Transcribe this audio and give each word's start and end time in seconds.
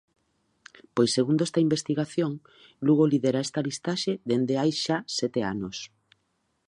Pois 0.95 1.11
segundo 1.17 1.41
esta 1.47 1.63
investigación, 1.67 2.31
Lugo 2.85 3.05
lidera 3.11 3.45
esta 3.47 3.65
listaxe 3.67 4.13
dende 4.29 4.53
hai 4.61 4.71
xa 4.83 4.97
sete 5.19 5.39
anos. 5.53 5.77